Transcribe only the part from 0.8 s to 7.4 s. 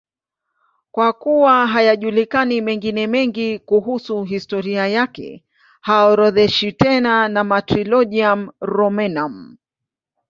Kwa kuwa hayajulikani mengine mengi kuhusu historia yake, haorodheshwi tena